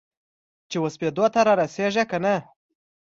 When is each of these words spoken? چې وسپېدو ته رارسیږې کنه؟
چې 0.69 0.77
وسپېدو 0.83 1.25
ته 1.33 1.39
رارسیږې 1.47 2.03
کنه؟ 2.11 2.35